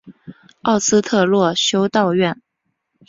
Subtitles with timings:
[0.63, 2.41] 奥斯特洛修道院。